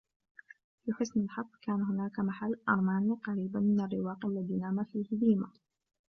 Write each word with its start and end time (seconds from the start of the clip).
لحسن 0.87 1.19
الحظ، 1.21 1.45
كان 1.65 1.81
هناك 1.81 2.19
محل" 2.19 2.55
أرماني" 2.69 3.15
قريبًا 3.27 3.59
من 3.59 3.81
الرواق 3.81 4.25
الذي 4.25 4.57
نام 4.57 4.83
فيه 4.83 5.17
ديما. 5.17 5.49